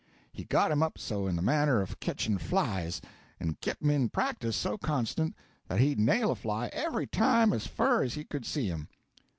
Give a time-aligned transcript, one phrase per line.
[0.33, 3.01] He got him up so in the matter of ketching flies,
[3.39, 5.35] and kep'him in practice so constant,
[5.67, 8.87] that he'd nail a fly every time as fur as he could see him.